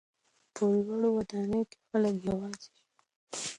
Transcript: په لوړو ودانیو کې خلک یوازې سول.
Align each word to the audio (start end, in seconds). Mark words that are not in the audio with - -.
په 0.55 0.61
لوړو 0.81 1.09
ودانیو 1.17 1.63
کې 1.69 1.77
خلک 1.87 2.15
یوازې 2.27 2.67
سول. 2.73 2.85